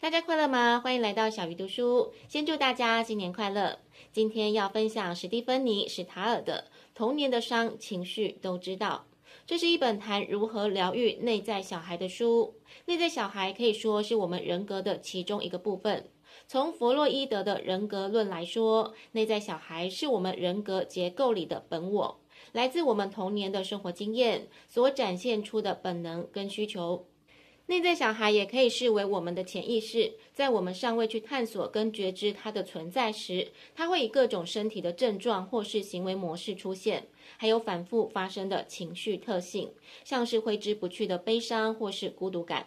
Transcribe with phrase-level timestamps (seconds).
[0.00, 0.80] 大家快乐吗？
[0.82, 2.14] 欢迎来到小鱼读书。
[2.26, 3.80] 先祝大家新年快乐。
[4.14, 9.04] 今天要分享史蒂芬妮·史塔尔的《童年的伤，情绪都知道》。
[9.46, 12.54] 这是一本谈如何疗愈内在小孩的书。
[12.86, 16.08] 内在小孩可以说是我们人格的其中一个部分。
[16.48, 22.20] 从弗洛伊德的人格论来说，内在小孩是我们人格结构里的本我，
[22.52, 27.06] 来自我们童年的生活经验所展现出的本能跟需求。
[27.70, 39.70] 内在小孩也可以视为我们的潜意识，在我们尚未去探索跟觉知它的存在时，它会以各种身体的症状或是行为模式出现，还有反复发生的情绪特性，
[40.02, 42.66] 像是挥之不去的悲伤或是孤独感。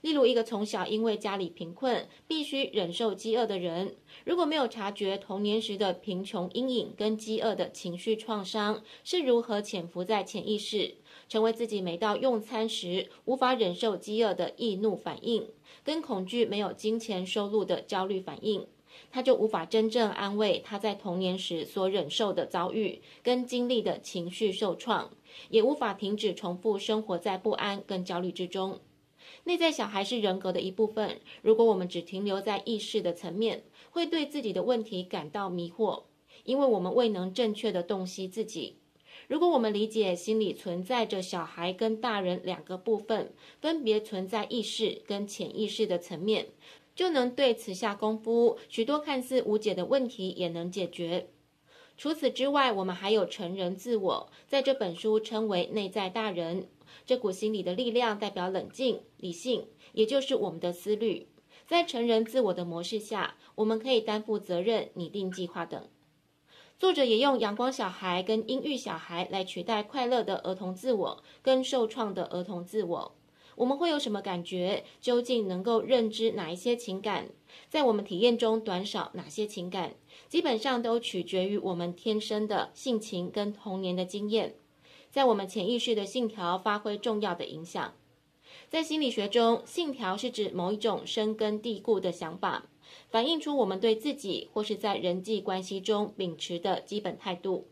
[0.00, 10.94] 例如，一个从小因为家里贫困，必须忍受饥饿的人，如果没有察觉童年时的贫穷阴影跟饥饿的情绪创伤是如何潜伏在潜意识，
[11.28, 15.46] 成为自己每到用餐时无法忍受饥饿的易怒反应，
[15.82, 18.66] 跟恐惧没有金钱收入的焦虑反应，
[19.10, 25.10] 他就无法真正安慰他在童年时所忍受的遭遇跟经历的情绪受创，
[25.48, 28.80] 也无法停止重复生活在不安跟焦虑之中。
[29.44, 31.20] 内在小孩是人格的一部分。
[31.42, 36.02] 如果我们只停留在意识的层面，会对自己的问题感到迷惑，
[36.44, 38.76] 因为我们未能正确地洞悉自己。
[39.28, 46.48] 如果我们理解心里存在着小孩跟大人两个部分，分别存在意识跟潜意识的层面，
[46.94, 51.28] 就能对此下功夫，许多看似无解的问题也能解决。
[51.96, 56.66] 除此之外，我们还有成人自我，在这本书称为内在大人。
[57.06, 61.28] 这股心理的力量代表冷静、理性，也就是我们的思虑。
[61.66, 65.88] 在成人自我的模式下，我们可以担负责任、拟定计划等。
[66.78, 73.14] 作者也用阳光小孩跟阴郁小孩来取代快乐的儿童自我跟受创的儿童自我。
[73.56, 74.84] 我们会有什么感觉？
[75.00, 77.28] 究竟能够认知哪一些情感？
[77.68, 79.94] 在我们体验中短少哪些情感？
[80.28, 84.56] 基本上都取决于我们天生的性情跟童年的经验。
[85.14, 87.94] 在我们潜意识的信条发挥重要的影响。
[88.68, 92.66] 在心理学中，信条是指某一种深根蒂固的想法，
[93.10, 97.68] 反映出我们对自己或是在人际关系中秉持的基本态度。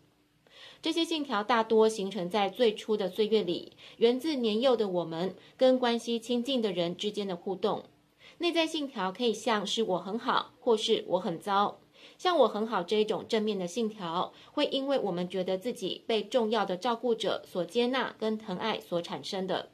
[0.80, 7.82] 这些信条大多形成在最初的岁月里，源自年幼的我们跟关系亲近的人之间的互动。
[8.38, 11.80] 内在信条可以像是我很好，或是我很糟。
[12.18, 19.70] 像我很好这一种正面的信条，会因为我们觉得自己被重要的照顾者所接纳跟疼爱所产生的。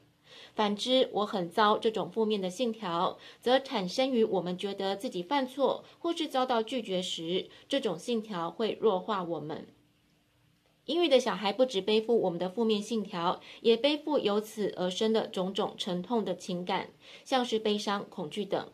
[0.55, 9.67] 反之，我很糟这种负面的信条，则产生于我们觉得自己犯错或是遭到拒绝时，这种信条会弱化我们。
[10.85, 16.89] 阴郁的小孩不止背负我们的负面信条，也背负由此而生的种种沉痛的情感，
[17.23, 18.67] 像是悲伤、恐惧等。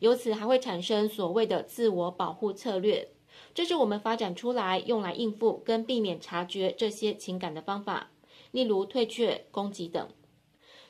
[0.00, 3.08] 由此还会产生所谓的自我保护策略，
[3.54, 8.10] 这是我们发展出来用来应付跟避免察觉这些情感的方法，
[8.50, 10.08] 例如退却、攻击等。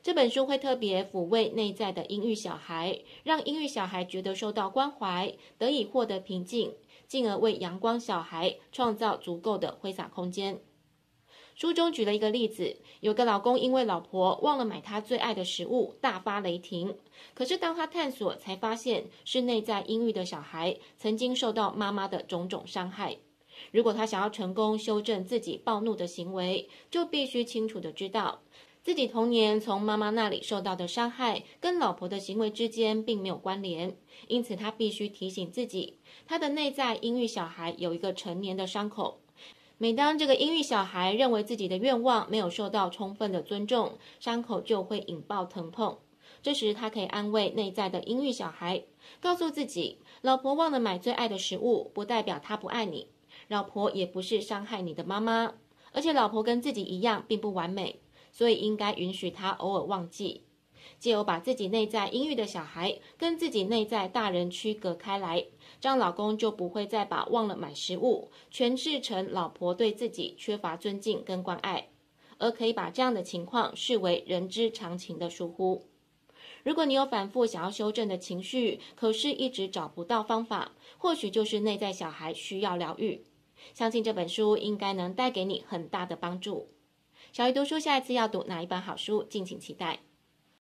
[0.03, 6.75] 这本书会特别抚慰内在的阴郁小孩，让阴郁小孩觉得受到关怀，得以获得平静，
[7.09, 10.61] 进而为阳光小孩创造足够的挥洒空间。
[11.55, 16.97] 书中举了一个例子，有个老公因为老婆忘了买他最爱的食物，大发雷霆。
[17.33, 23.19] 可是当他探索，才发现是内在阴郁的小孩曾经受到妈妈的种种伤害。
[23.71, 28.43] 如果他想要成功修正自己暴怒的行为，就必须清楚地知道，
[28.83, 33.97] 自己童年从妈妈那里受到的伤害，跟老婆的行为之间并没有关联。
[34.27, 39.21] 因此，他必须提醒自己，他的内在阴郁小孩有一个成年的伤口。
[39.77, 45.99] 每当这个阴郁小孩认为自己的愿望没有受到充分的尊重，伤口就会引爆疼痛。
[46.43, 48.85] 这时，他可以安慰内在的阴郁小孩，
[49.21, 53.07] 告诉自己：老婆忘了买最爱的食物，不代表她不爱你；
[53.49, 55.55] 老婆也不是伤害你的妈妈，
[55.93, 60.43] 而且老婆跟自己一样并不完美，所以应该允许她偶尔忘记。
[60.99, 65.47] 借由把自己内在阴郁的小孩跟自己内在大人区隔开来，
[65.81, 71.89] 这样老公就不会再把忘了买食物诠释成老婆对自己缺乏尊敬跟关爱，
[72.39, 75.87] 而可以把这样的情况视为人之常情的疏忽。
[76.63, 83.25] 如果你有反复想要修正的情绪，可是一直找不到方法，或许就是内在小孩需要疗愈。
[83.73, 86.69] 相信这本书应该能带给你很大的帮助。
[87.33, 90.01] 小鱼读书下一次要读哪一本好书，敬请期待。